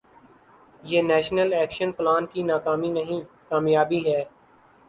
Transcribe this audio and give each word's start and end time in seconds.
یہ 0.83 1.01
national 1.01 1.53
action 1.53 1.89
plan 1.91 2.23
کی 2.25 2.41
ناکامی 2.43 2.89
نہیں، 2.89 3.19
کامیابی 3.49 4.01
ہے۔ 4.07 4.23